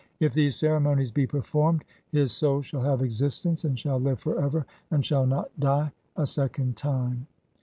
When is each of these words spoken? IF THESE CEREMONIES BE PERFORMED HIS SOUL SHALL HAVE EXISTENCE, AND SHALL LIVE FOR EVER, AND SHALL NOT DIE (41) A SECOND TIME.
IF 0.19 0.33
THESE 0.33 0.55
CEREMONIES 0.55 1.11
BE 1.11 1.27
PERFORMED 1.27 1.83
HIS 2.11 2.31
SOUL 2.31 2.63
SHALL 2.63 2.81
HAVE 2.81 3.01
EXISTENCE, 3.03 3.65
AND 3.65 3.77
SHALL 3.77 3.99
LIVE 3.99 4.19
FOR 4.19 4.43
EVER, 4.43 4.65
AND 4.89 5.05
SHALL 5.05 5.27
NOT 5.27 5.51
DIE 5.59 5.75
(41) 6.15 6.23
A 6.23 6.25
SECOND 6.25 6.75
TIME. 6.75 7.27